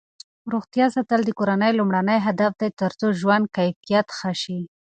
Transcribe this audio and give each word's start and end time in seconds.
روغتیا 0.53 0.85
ساتل 0.95 1.21
د 1.25 1.29
کورنۍ 1.39 1.71
لومړنی 1.75 2.17
هدف 2.27 2.51
دی 2.61 2.69
ترڅو 2.79 3.07
ژوند 3.19 3.45
کیفیت 3.57 4.07
ښه 4.17 4.31
شي. 4.41 4.59